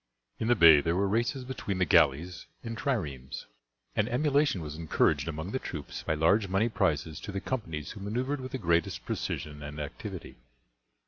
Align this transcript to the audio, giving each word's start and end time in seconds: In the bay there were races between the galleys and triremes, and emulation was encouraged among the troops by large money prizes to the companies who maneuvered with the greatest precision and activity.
In 0.39 0.47
the 0.47 0.55
bay 0.55 0.81
there 0.81 0.95
were 0.95 1.07
races 1.07 1.43
between 1.45 1.77
the 1.77 1.85
galleys 1.85 2.47
and 2.63 2.75
triremes, 2.75 3.45
and 3.95 4.09
emulation 4.09 4.63
was 4.63 4.73
encouraged 4.73 5.27
among 5.27 5.51
the 5.51 5.59
troops 5.59 6.01
by 6.01 6.15
large 6.15 6.47
money 6.47 6.69
prizes 6.69 7.19
to 7.19 7.31
the 7.31 7.39
companies 7.39 7.91
who 7.91 7.99
maneuvered 7.99 8.41
with 8.41 8.53
the 8.53 8.57
greatest 8.57 9.05
precision 9.05 9.61
and 9.61 9.79
activity. 9.79 10.37